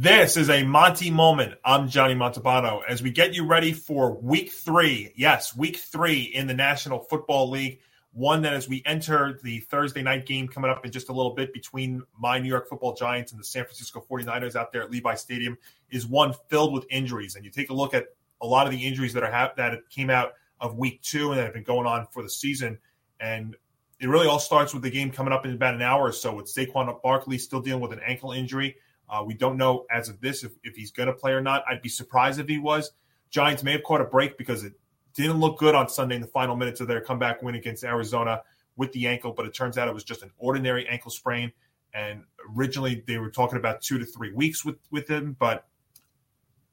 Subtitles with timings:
[0.00, 1.54] This is a Montie moment.
[1.64, 5.12] I'm Johnny Montalbano as we get you ready for week three.
[5.16, 7.80] Yes, week three in the National Football League.
[8.12, 11.34] One that as we enter the Thursday night game coming up in just a little
[11.34, 14.92] bit between my New York football giants and the San Francisco 49ers out there at
[14.92, 15.58] Levi Stadium
[15.90, 17.34] is one filled with injuries.
[17.34, 18.06] And you take a look at
[18.40, 21.40] a lot of the injuries that are ha- that came out of week two and
[21.40, 22.78] that have been going on for the season.
[23.18, 23.56] And
[23.98, 26.36] it really all starts with the game coming up in about an hour or so
[26.36, 28.76] with Saquon Barkley still dealing with an ankle injury.
[29.08, 31.64] Uh, we don't know as of this if, if he's going to play or not.
[31.68, 32.90] I'd be surprised if he was.
[33.30, 34.74] Giants may have caught a break because it
[35.14, 38.42] didn't look good on Sunday in the final minutes of their comeback win against Arizona
[38.76, 41.52] with the ankle, but it turns out it was just an ordinary ankle sprain.
[41.92, 42.24] And
[42.56, 45.66] originally they were talking about two to three weeks with, with him, but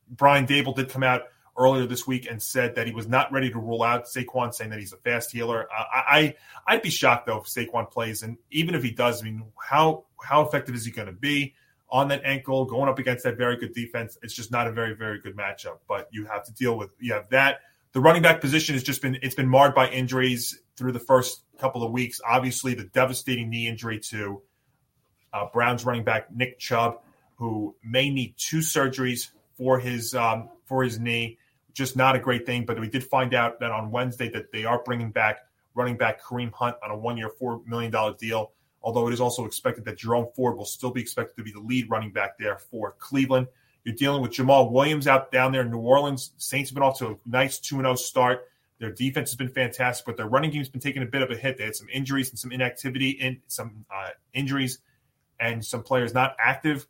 [0.10, 1.24] Brian Daboll did come out
[1.58, 4.70] earlier this week and said that he was not ready to rule out Saquon, saying
[4.72, 5.68] that he's a fast healer.
[5.72, 6.36] I,
[6.68, 9.44] I would be shocked though if Saquon plays, and even if he does, I mean,
[9.58, 11.56] how how effective is he going to be?
[11.96, 14.18] On that ankle, going up against that very good defense.
[14.22, 15.78] It's just not a very, very good matchup.
[15.88, 17.62] But you have to deal with you have that.
[17.94, 21.44] The running back position has just been it's been marred by injuries through the first
[21.58, 22.20] couple of weeks.
[22.28, 24.42] Obviously, the devastating knee injury to
[25.32, 27.00] uh, Browns running back Nick Chubb,
[27.38, 31.38] who may need two surgeries for his um, for his knee.
[31.72, 32.66] Just not a great thing.
[32.66, 35.40] But we did find out that on Wednesday that they are bringing back
[35.76, 38.52] running back Kareem Hunt on a one year, four million dollar deal
[38.86, 41.60] although it is also expected that Jerome Ford will still be expected to be the
[41.60, 43.48] lead running back there for Cleveland.
[43.84, 46.32] You're dealing with Jamaal Williams out down there in New Orleans.
[46.38, 48.48] Saints have been off to a nice 2 0 start.
[48.80, 51.36] Their defense has been fantastic, but their running game's been taking a bit of a
[51.36, 51.58] hit.
[51.58, 54.80] They had some injuries and some inactivity and some uh, injuries
[55.40, 56.86] and some players not active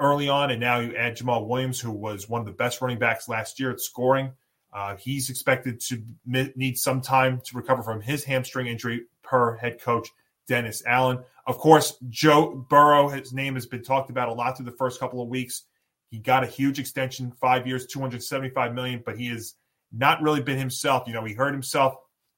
[0.00, 0.50] early on.
[0.50, 3.60] And now you add Jamaal Williams, who was one of the best running backs last
[3.60, 4.32] year at scoring.
[4.72, 9.80] Uh, he's expected to need some time to recover from his hamstring injury per head
[9.80, 10.08] coach
[10.48, 11.20] Dennis Allen.
[11.46, 15.00] Of course, Joe Burrow, his name has been talked about a lot through the first
[15.00, 15.64] couple of weeks.
[16.10, 19.54] He got a huge extension, five years, 275 million, but he has
[19.92, 21.04] not really been himself.
[21.06, 21.94] You know, he hurt himself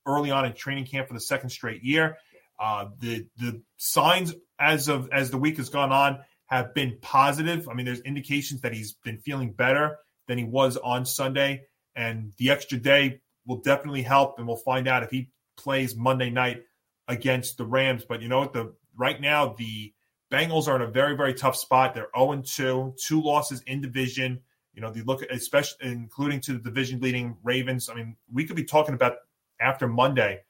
[0.06, 2.18] early on in training camp for the second straight year.
[2.58, 7.68] Uh, the the signs as of as the week has gone on have been positive.
[7.68, 9.96] I mean, there's indications that he's been feeling better
[10.28, 11.64] than he was on Sunday,
[11.96, 14.38] and the extra day will definitely help.
[14.38, 16.62] And we'll find out if he plays Monday night
[17.08, 18.04] against the Rams.
[18.04, 18.52] But you know what?
[18.52, 19.92] The right now the
[20.32, 21.94] Bengals are in a very very tough spot.
[21.94, 24.40] They're 0 2, two losses in division.
[24.74, 27.90] You know, they look especially including to the division leading Ravens.
[27.90, 29.16] I mean, we could be talking about
[29.60, 30.40] after Monday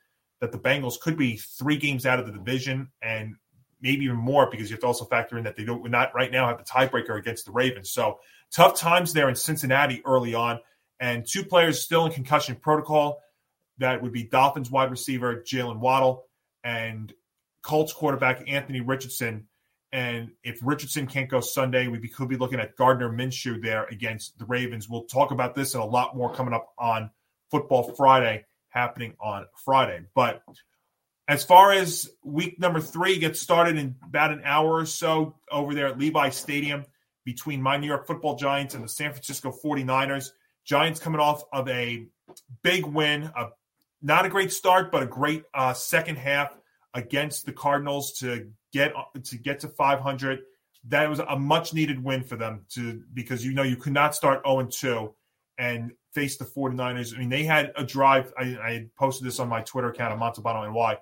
[0.40, 3.36] that the Bengals could be three games out of the division and
[3.80, 6.30] maybe even more because you have to also factor in that they don't not right
[6.30, 7.90] now have the tiebreaker against the Ravens.
[7.90, 8.20] So
[8.50, 10.60] tough times there in Cincinnati early on,
[11.00, 13.20] and two players still in concussion protocol.
[13.78, 16.26] That would be Dolphins wide receiver Jaylen Waddle
[16.64, 17.12] and
[17.62, 19.46] Colts quarterback Anthony Richardson.
[19.92, 24.38] And if Richardson can't go Sunday, we could be looking at Gardner Minshew there against
[24.38, 24.88] the Ravens.
[24.88, 27.10] We'll talk about this and a lot more coming up on
[27.50, 30.00] Football Friday, happening on Friday.
[30.14, 30.42] But
[31.28, 35.74] as far as week number three gets started in about an hour or so over
[35.74, 36.84] there at Levi Stadium
[37.24, 40.30] between my New York football Giants and the San Francisco 49ers.
[40.64, 42.06] Giants coming off of a
[42.62, 43.48] big win, a
[44.02, 46.56] not a great start, but a great uh, second half
[46.94, 48.92] against the Cardinals to get
[49.24, 50.40] to get to 500.
[50.88, 54.14] That was a much needed win for them to because you know you could not
[54.14, 55.14] start 0 2
[55.58, 57.14] and face the 49ers.
[57.14, 58.32] I mean, they had a drive.
[58.36, 60.98] I, I posted this on my Twitter account of Montalbano NY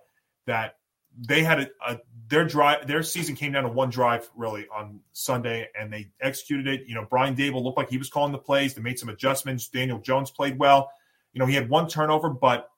[0.46, 0.76] that
[1.18, 5.00] they had a, a, their drive their season came down to one drive really on
[5.12, 6.86] Sunday and they executed it.
[6.86, 8.74] You know, Brian Daboll looked like he was calling the plays.
[8.74, 9.68] They made some adjustments.
[9.68, 10.90] Daniel Jones played well.
[11.32, 12.68] You know, he had one turnover, but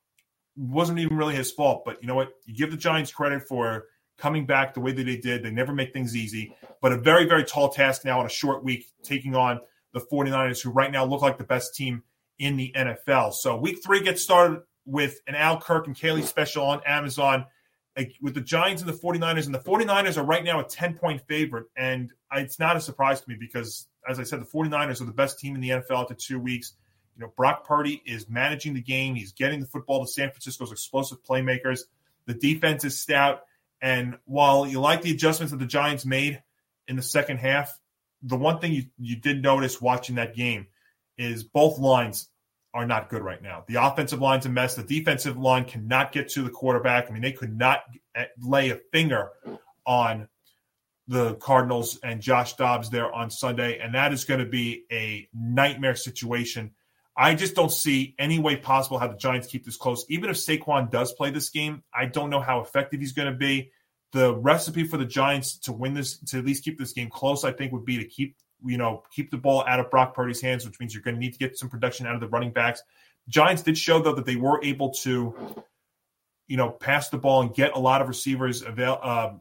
[0.57, 1.83] wasn't even really his fault.
[1.85, 2.31] But you know what?
[2.45, 3.85] You give the Giants credit for
[4.19, 5.43] coming back the way that they did.
[5.43, 8.63] They never make things easy, but a very, very tall task now in a short
[8.63, 9.61] week, taking on
[9.95, 12.03] the 49ers, who right now look like the best team
[12.39, 13.35] in the NFL.
[13.35, 17.47] So week three gets started with an Al Kirk and Kaylee special on Amazon
[18.21, 19.47] with the Giants and the 49ers.
[19.47, 21.67] And the 49ers are right now a 10 point favorite.
[21.77, 25.13] And it's not a surprise to me because, as I said, the 49ers are the
[25.13, 26.75] best team in the NFL after two weeks.
[27.17, 29.15] You know, Brock Purdy is managing the game.
[29.15, 31.81] He's getting the football to San Francisco's explosive playmakers.
[32.27, 33.43] The defense is stout.
[33.81, 36.43] And while you like the adjustments that the Giants made
[36.89, 37.79] in the second half,
[38.23, 40.69] the one thing you, you did notice watching that game
[41.19, 42.29] is both lines
[42.75, 43.65] are not good right now.
[43.69, 44.75] The offensive line's a mess.
[44.75, 47.09] The defensive line cannot get to the quarterback.
[47.09, 47.83] I mean, they could not
[48.41, 49.31] lay a finger
[49.85, 50.29] on
[51.09, 53.79] the Cardinals and Josh Dobbs there on Sunday.
[53.79, 56.71] And that is going to be a nightmare situation
[57.17, 60.05] I just don't see any way possible how the Giants keep this close.
[60.09, 63.39] Even if Saquon does play this game, I don't know how effective he's going to
[63.39, 63.71] be.
[64.13, 67.45] The recipe for the Giants to win this, to at least keep this game close,
[67.45, 70.41] I think, would be to keep you know, keep the ball out of Brock Purdy's
[70.41, 72.53] hands, which means you're going to need to get some production out of the running
[72.53, 72.83] backs.
[73.29, 75.65] Giants did show though that they were able to,
[76.49, 79.33] you know, pass the ball and get a lot of receivers avail uh,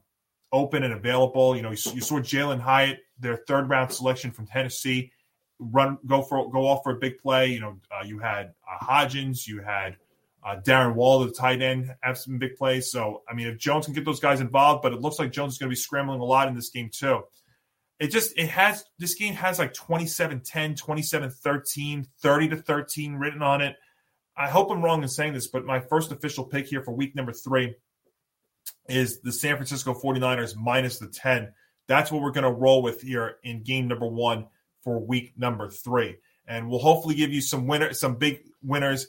[0.52, 1.56] open and available.
[1.56, 5.12] You know, you, you saw Jalin Hyatt, their third round selection from Tennessee,
[5.62, 7.48] run go for go off for a big play.
[7.48, 9.96] You know, uh, you had uh, Hodgins, you had
[10.44, 12.92] uh, Darren Waller, the tight end, have some big plays.
[12.92, 15.54] So, I mean, if Jones can get those guys involved, but it looks like Jones
[15.54, 17.22] is going to be scrambling a lot in this game too.
[18.00, 23.16] It just, it has, this game has like 27 10, 27 13, 30 to 13
[23.16, 23.76] written on it.
[24.36, 27.16] I hope I'm wrong in saying this, but my first official pick here for week
[27.16, 27.76] number three
[28.90, 31.54] is the San Francisco 49ers minus the 10.
[31.88, 34.48] That's what we're going to roll with here in game number one
[34.84, 36.18] for week number three.
[36.48, 39.08] And we'll hopefully give you some winner, some big winners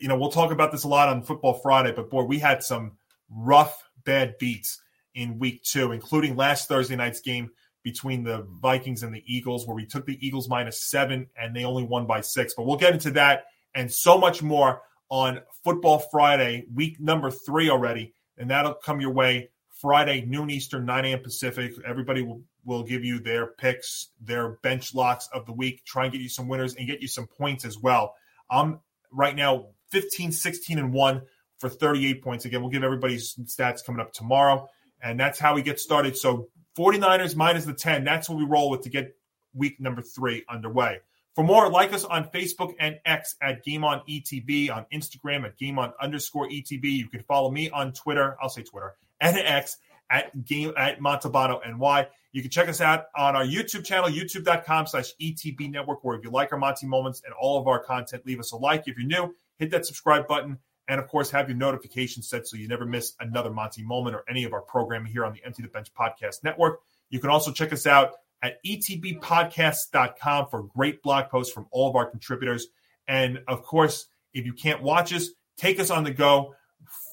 [0.00, 2.62] you know, we'll talk about this a lot on Football Friday, but boy, we had
[2.62, 2.92] some
[3.30, 4.80] rough, bad beats
[5.14, 7.50] in week two, including last Thursday night's game
[7.82, 11.64] between the Vikings and the Eagles, where we took the Eagles minus seven and they
[11.64, 12.54] only won by six.
[12.54, 13.44] But we'll get into that
[13.74, 18.12] and so much more on Football Friday, week number three already.
[18.38, 21.20] And that'll come your way Friday, noon Eastern, 9 a.m.
[21.20, 21.72] Pacific.
[21.86, 26.12] Everybody will, will give you their picks, their bench locks of the week, try and
[26.12, 28.14] get you some winners and get you some points as well.
[28.50, 28.80] I'm
[29.10, 31.22] right now 15, 16, and 1
[31.58, 32.44] for 38 points.
[32.44, 34.68] Again, we'll give everybody's stats coming up tomorrow.
[35.02, 36.16] And that's how we get started.
[36.16, 38.04] So 49ers minus the 10.
[38.04, 39.16] That's what we roll with to get
[39.54, 41.00] week number three underway.
[41.34, 45.58] For more, like us on Facebook and X at Game On ETB, on Instagram at
[45.58, 46.84] Game On underscore ETB.
[46.84, 48.36] You can follow me on Twitter.
[48.40, 49.76] I'll say Twitter and X
[50.10, 52.08] at Game at Montalbano NY.
[52.32, 56.24] You can check us out on our YouTube channel, youtube.com slash ETB network, where if
[56.24, 58.86] you like our Montie moments and all of our content, leave us a like.
[58.86, 60.58] If you're new, hit that subscribe button,
[60.88, 64.24] and of course, have your notifications set so you never miss another Montie moment or
[64.28, 66.80] any of our programming here on the Empty the Bench Podcast Network.
[67.10, 68.12] You can also check us out
[68.42, 72.68] at etbpodcast.com for great blog posts from all of our contributors.
[73.08, 76.54] And of course, if you can't watch us, take us on the go.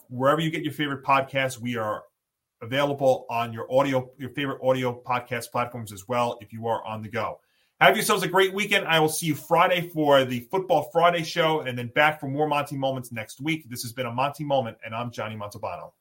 [0.10, 2.04] Wherever you get your favorite podcasts, we are
[2.64, 7.02] available on your audio, your favorite audio podcast platforms as well if you are on
[7.02, 7.40] the go.
[7.82, 8.88] Have yourselves a great weekend.
[8.88, 12.48] I will see you Friday for the Football Friday show and then back for more
[12.48, 13.70] Montie Moments next week.
[13.70, 15.92] This has been a Montie Moment, and I'm Johnny Montalbano.